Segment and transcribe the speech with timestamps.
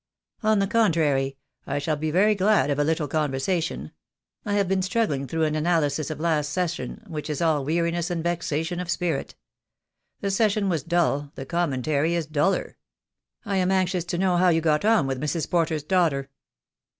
[0.41, 3.91] "On the contrary, I shall be very glad of a little con versation.
[4.43, 8.23] I have been struggling through an analysis of last session, which is all weariness and
[8.23, 9.35] vexation of spirit.
[10.19, 12.77] The session was dull, the commentary is duller.
[13.45, 15.47] I am anxious to know how you got on with Mrs.
[15.47, 16.31] Porter's daughter."